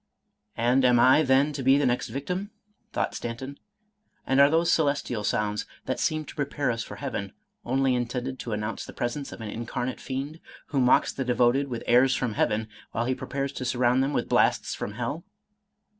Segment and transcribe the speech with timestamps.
[0.57, 2.49] "And am I then to be the next victim?"
[2.91, 3.59] thought Stanton;"
[4.25, 8.51] and are those celestial sounds, that seem to prepare us for heaven, only intended to
[8.51, 12.33] announce the presence of an incarnate fiend, who mocks the devoted with * airs from
[12.33, 15.23] heaven,' while he prepares to surround them with 'blasts from hell'?"